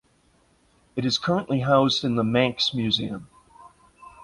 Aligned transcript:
It 0.95 1.05
is 1.05 1.19
currently 1.19 1.59
housed 1.59 2.03
in 2.03 2.15
the 2.15 2.23
Manx 2.23 2.73
Museum. 2.73 3.27